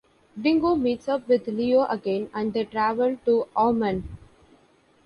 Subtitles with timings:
[0.35, 4.01] Dingo meets up with Leo again, and they travel to Aumaan.